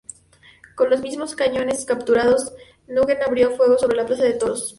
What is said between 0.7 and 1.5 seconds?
Con los mismos